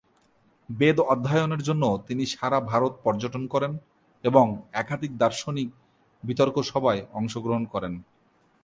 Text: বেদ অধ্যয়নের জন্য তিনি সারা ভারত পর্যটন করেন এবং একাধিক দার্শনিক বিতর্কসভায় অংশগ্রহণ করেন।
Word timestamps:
বেদ 0.69 0.97
অধ্যয়নের 1.13 1.61
জন্য 1.63 1.83
তিনি 2.07 2.23
সারা 2.25 2.59
ভারত 2.61 2.93
পর্যটন 3.03 3.43
করেন 3.47 3.71
এবং 4.23 4.45
একাধিক 4.73 5.11
দার্শনিক 5.17 5.69
বিতর্কসভায় 6.23 7.01
অংশগ্রহণ 7.13 7.63
করেন। 7.65 7.93